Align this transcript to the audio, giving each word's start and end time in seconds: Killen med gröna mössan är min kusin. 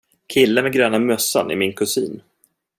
Killen 0.27 0.63
med 0.63 0.73
gröna 0.73 0.99
mössan 0.99 1.51
är 1.51 1.55
min 1.55 1.73
kusin. 1.73 2.21